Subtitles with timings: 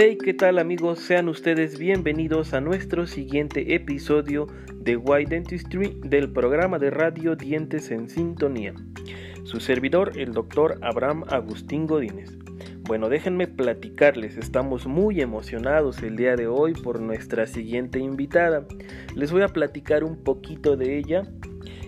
[0.00, 1.00] Hey, ¿qué tal amigos?
[1.00, 7.90] Sean ustedes bienvenidos a nuestro siguiente episodio de White Dentistry del programa de radio Dientes
[7.90, 8.74] en Sintonía.
[9.42, 12.38] Su servidor, el doctor Abraham Agustín Godínez.
[12.82, 18.68] Bueno, déjenme platicarles, estamos muy emocionados el día de hoy por nuestra siguiente invitada.
[19.16, 21.22] Les voy a platicar un poquito de ella.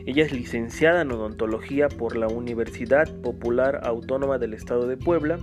[0.05, 5.39] Ella es licenciada en odontología por la Universidad Popular Autónoma del Estado de Puebla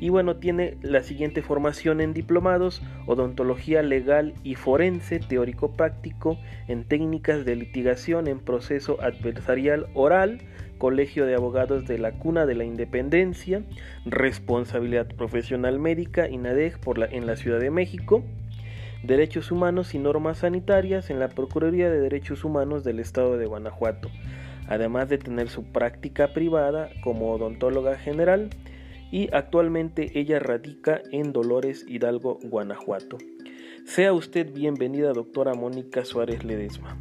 [0.00, 6.84] y bueno, tiene la siguiente formación en diplomados, odontología legal y forense, teórico práctico, en
[6.84, 10.40] técnicas de litigación en proceso adversarial oral,
[10.78, 13.62] Colegio de Abogados de la Cuna de la Independencia,
[14.06, 18.24] responsabilidad profesional médica, INADEG por la, en la Ciudad de México,
[19.02, 24.10] Derechos Humanos y Normas Sanitarias en la Procuraduría de Derechos Humanos del Estado de Guanajuato,
[24.66, 28.48] además de tener su práctica privada como odontóloga general
[29.10, 33.18] y actualmente ella radica en Dolores Hidalgo, Guanajuato.
[33.84, 36.96] Sea usted bienvenida, doctora Mónica Suárez Ledesma.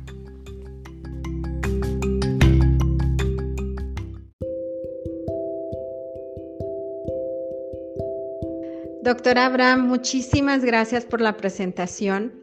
[9.02, 12.34] Doctora Abraham, muchísimas gracias por la presentación.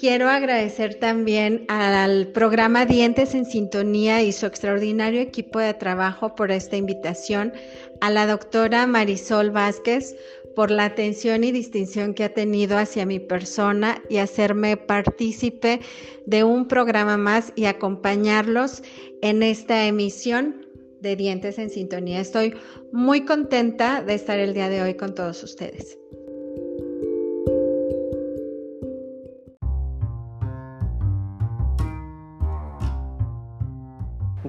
[0.00, 6.50] Quiero agradecer también al programa Dientes en Sintonía y su extraordinario equipo de trabajo por
[6.50, 7.52] esta invitación,
[8.00, 10.16] a la doctora Marisol Vázquez
[10.56, 15.80] por la atención y distinción que ha tenido hacia mi persona y hacerme partícipe
[16.24, 18.82] de un programa más y acompañarlos
[19.20, 20.66] en esta emisión
[21.02, 22.20] de Dientes en Sintonía.
[22.20, 22.54] Estoy
[22.90, 25.99] muy contenta de estar el día de hoy con todos ustedes.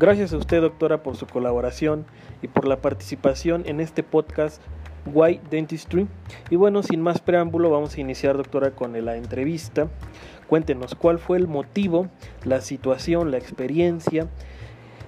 [0.02, 2.08] Gracias a usted, doctora, por su colaboración
[2.42, 4.60] y por la participación en este podcast
[5.06, 6.08] White Dentistry.
[6.50, 9.90] Y bueno, sin más preámbulo, vamos a iniciar, doctora, con la entrevista.
[10.48, 12.08] Cuéntenos cuál fue el motivo,
[12.46, 14.28] la situación, la experiencia,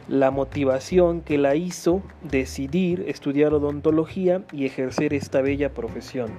[0.08, 6.30] la motivación que la hizo decidir estudiar odontología y ejercer esta bella profesión.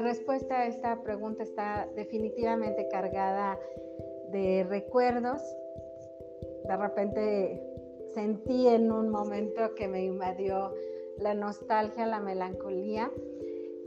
[0.00, 3.58] Respuesta a esta pregunta está definitivamente cargada
[4.30, 5.42] de recuerdos.
[6.66, 7.62] De repente
[8.14, 10.72] sentí en un momento que me invadió
[11.18, 13.10] la nostalgia, la melancolía.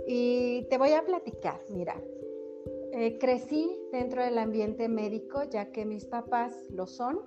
[0.07, 2.01] Y te voy a platicar, mira,
[2.93, 7.19] eh, crecí dentro del ambiente médico ya que mis papás lo son.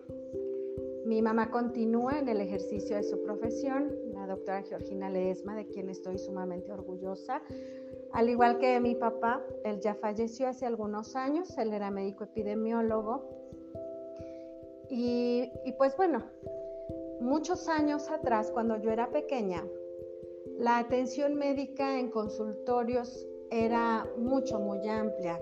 [1.04, 3.99] Mi mamá continúa en el ejercicio de su profesión, la
[4.30, 7.42] doctora Georgina Ledesma, de quien estoy sumamente orgullosa.
[8.12, 13.28] Al igual que mi papá, él ya falleció hace algunos años, él era médico epidemiólogo.
[14.88, 16.24] Y, pues bueno,
[17.20, 19.64] muchos años atrás, cuando yo era pequeña,
[20.58, 25.40] la atención médica en consultorios era mucho, muy amplia.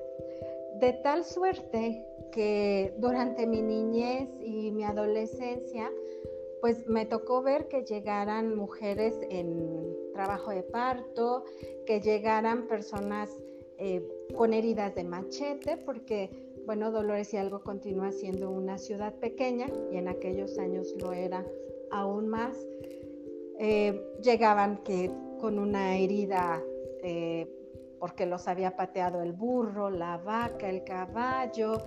[0.81, 5.91] De tal suerte que durante mi niñez y mi adolescencia,
[6.61, 11.45] pues me tocó ver que llegaran mujeres en trabajo de parto,
[11.87, 13.31] que llegaran personas
[13.79, 16.31] eh, con heridas de machete, porque,
[16.67, 21.47] bueno, Dolores y algo continúa siendo una ciudad pequeña y en aquellos años lo era
[21.91, 22.59] aún más.
[23.61, 26.63] Eh, llegaban que con una herida
[27.03, 27.47] eh,
[27.99, 31.79] porque los había pateado el burro, la vaca, el caballo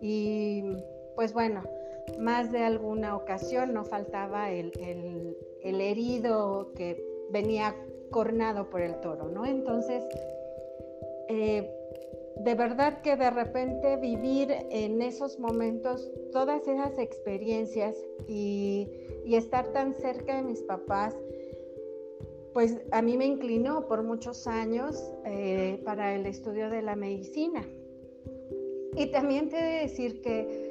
[0.00, 0.62] y
[1.14, 1.62] pues bueno,
[2.18, 4.72] más de alguna ocasión no faltaba el,
[5.62, 7.76] herido que venía
[8.10, 9.46] cornado por el toro, ¿no?
[9.46, 10.04] Entonces,
[11.28, 11.70] eh,
[12.36, 17.96] de verdad que de repente vivir en esos momentos todas esas experiencias
[18.26, 18.88] y,
[19.26, 21.14] estar tan cerca de mis papás,
[22.52, 27.64] pues a mí me inclinó por muchos años eh, para el estudio de la medicina.
[28.96, 30.69] Y también te he de decir que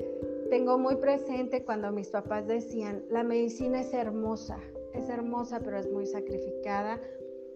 [0.50, 4.58] tengo muy presente cuando mis papás decían, la medicina es hermosa,
[4.94, 7.00] es hermosa pero es muy sacrificada.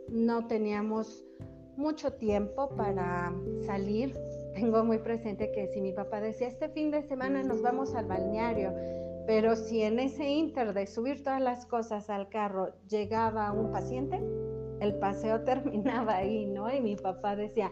[0.10, 1.26] No teníamos
[1.76, 3.34] mucho tiempo para
[3.66, 4.16] salir.
[4.54, 8.06] Tengo muy presente que si mi papá decía, este fin de semana nos vamos al
[8.06, 8.74] balneario,
[9.26, 14.22] pero si en ese inter de subir todas las cosas al carro llegaba un paciente,
[14.80, 16.72] el paseo terminaba ahí, ¿no?
[16.72, 17.72] Y mi papá decía,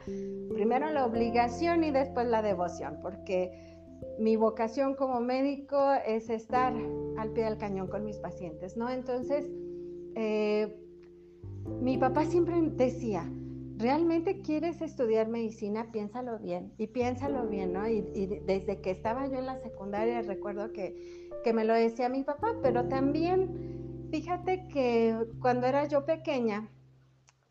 [0.53, 3.70] primero la obligación y después la devoción, porque
[4.19, 6.73] mi vocación como médico es estar
[7.17, 8.89] al pie del cañón con mis pacientes, ¿no?
[8.89, 9.49] Entonces,
[10.15, 10.77] eh,
[11.81, 13.31] mi papá siempre decía,
[13.77, 15.91] ¿realmente quieres estudiar medicina?
[15.91, 17.87] Piénsalo bien y piénsalo bien, ¿no?
[17.87, 18.01] Y,
[18.45, 22.55] desde que estaba yo en la secundaria recuerdo que, que me lo decía mi papá,
[22.61, 26.69] pero también fíjate que cuando era yo pequeña,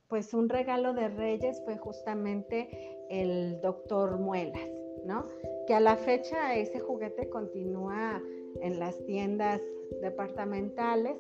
[0.08, 2.69] pues un regalo de Reyes fue justamente
[3.11, 4.69] el doctor Muelas,
[5.05, 5.29] ¿no?
[5.67, 8.23] Que a la fecha ese juguete continúa
[8.61, 9.61] en las tiendas
[10.00, 11.17] departamentales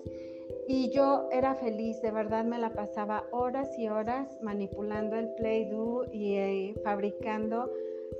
[0.66, 6.06] y yo era feliz, de verdad me la pasaba horas y horas manipulando el Play-Doh
[6.12, 7.70] y eh, fabricando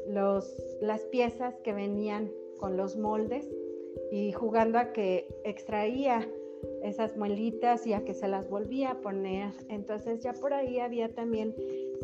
[0.09, 3.49] los, las piezas que venían con los moldes
[4.11, 6.29] y jugando a que extraía
[6.83, 9.53] esas muelitas y a que se las volvía a poner.
[9.69, 11.55] Entonces ya por ahí había también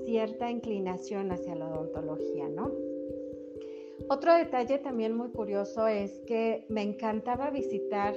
[0.05, 2.73] cierta inclinación hacia la odontología, ¿no?
[4.09, 8.15] Otro detalle también muy curioso es que me encantaba visitar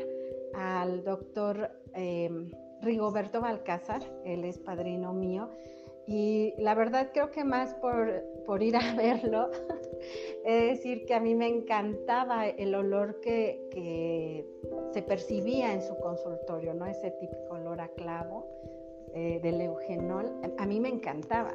[0.54, 2.52] al doctor em,
[2.82, 5.50] Rigoberto Balcázar, él es padrino mío,
[6.06, 9.50] y la verdad creo que más por, por ir a verlo,
[10.46, 14.46] es decir que a mí me encantaba el olor que, que,
[14.92, 16.86] se percibía en su consultorio, ¿no?
[16.86, 18.48] Ese típico olor a clavo
[19.14, 21.54] eh, del eugenol, a mí me encantaba.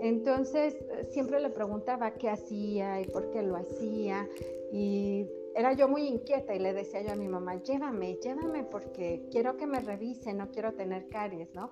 [0.00, 0.76] Entonces
[1.10, 4.28] siempre le preguntaba qué hacía y por qué lo hacía
[4.72, 9.26] y era yo muy inquieta y le decía yo a mi mamá, llévame, llévame porque
[9.30, 11.70] quiero que me revise, no quiero tener caries, ¿no?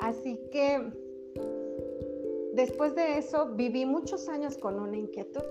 [0.00, 0.80] Así que
[2.54, 5.44] después de eso viví muchos años con una inquietud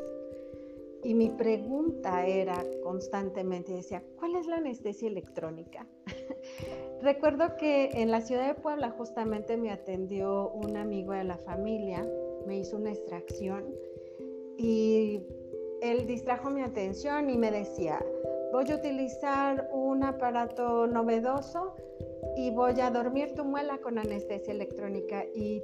[1.04, 5.88] y mi pregunta era constantemente, decía, ¿cuál es la anestesia electrónica?
[7.02, 12.08] Recuerdo que en la ciudad de Puebla justamente me atendió un amigo de la familia,
[12.46, 13.66] me hizo una extracción
[14.56, 15.26] y
[15.82, 18.06] él distrajo mi atención y me decía,
[18.52, 21.76] voy a utilizar un aparato novedoso
[22.38, 25.26] y voy a dormir tu muela con anestesia electrónica.
[25.34, 25.64] Y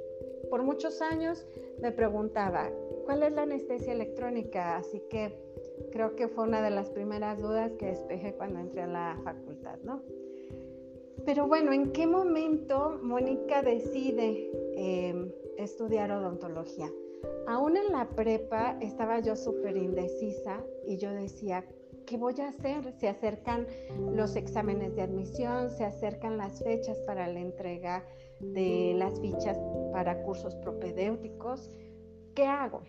[0.50, 1.46] por muchos años
[1.80, 2.68] me preguntaba,
[3.04, 4.76] ¿cuál es la anestesia electrónica?
[4.76, 5.38] Así que
[5.92, 9.78] creo que fue una de las primeras dudas que despejé cuando entré a la facultad,
[9.84, 10.02] ¿no?
[11.24, 16.90] Pero bueno, ¿en qué momento Mónica decide eh, estudiar odontología?
[17.46, 21.64] Aún en la prepa estaba yo súper indecisa y yo decía,
[22.06, 22.92] ¿qué voy a hacer?
[22.92, 23.66] Se acercan
[24.14, 28.04] los exámenes de admisión, se acercan las fechas para la entrega
[28.40, 29.58] de las fichas
[29.92, 31.70] para cursos propedéuticos.
[32.34, 32.82] ¿Qué hago?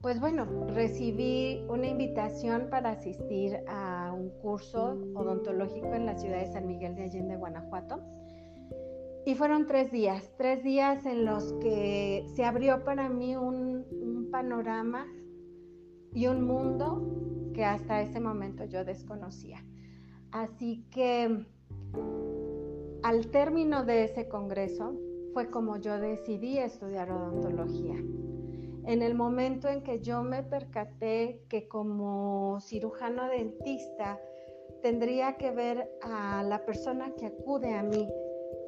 [0.00, 6.52] Pues bueno, recibí una invitación para asistir a un curso odontológico en la ciudad de
[6.52, 8.02] San Miguel de Allende, Guanajuato
[9.26, 13.84] y fueron tres días, tres días en los que se abrió para mí un,
[14.30, 15.06] panorama
[16.12, 19.64] y un mundo que hasta ese momento yo desconocía.
[20.30, 21.46] Así que
[23.02, 24.94] al término de ese congreso
[25.32, 27.96] fue como yo decidí estudiar odontología.
[28.86, 34.20] En el momento en que yo me percaté que como cirujano dentista
[34.80, 38.08] tendría que ver a la persona que acude a mí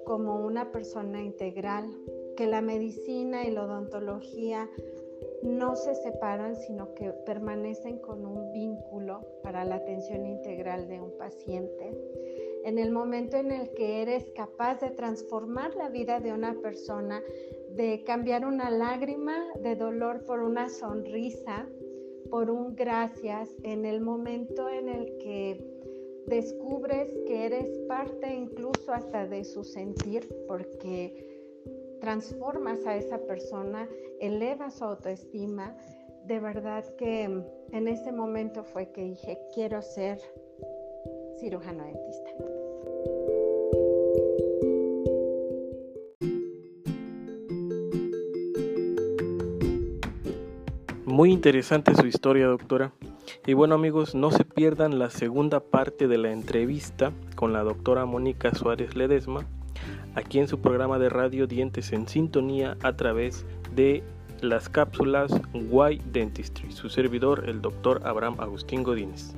[0.04, 1.86] como una persona integral,
[2.36, 4.68] que la medicina y la odontología
[5.42, 11.16] no se separan, sino que permanecen con un vínculo para la atención integral de un
[11.16, 11.96] paciente.
[12.64, 17.22] En el momento en el que eres capaz de transformar la vida de una persona,
[17.70, 21.68] de cambiar una lágrima de dolor por una sonrisa,
[22.30, 25.64] por un gracias, en el momento en el que
[26.26, 31.28] descubres que eres parte incluso hasta de su sentir porque
[32.00, 33.88] transformas a esa persona,
[34.20, 35.76] elevas su autoestima.
[36.26, 40.20] De verdad que en ese momento fue que dije, quiero ser
[41.38, 42.30] cirujano dentista.
[51.04, 52.92] Muy interesante su historia, doctora.
[53.46, 58.04] Y bueno amigos, no se pierdan la segunda parte de la entrevista con la doctora
[58.04, 59.46] Mónica Suárez Ledesma,
[60.14, 64.02] aquí en su programa de radio Dientes en Sintonía a través de
[64.42, 69.34] las cápsulas Y Dentistry, su servidor el doctor Abraham Agustín Godínez.